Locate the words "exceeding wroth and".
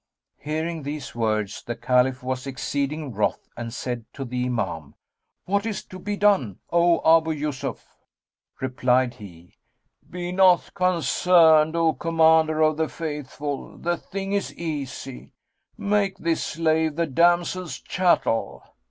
2.47-3.71